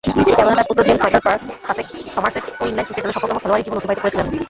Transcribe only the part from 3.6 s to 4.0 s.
জীবন অতিবাহিত